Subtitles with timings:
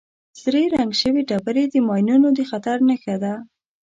[0.39, 3.33] سرې رنګ شوې ډبرې د ماینونو د خطر نښه ده.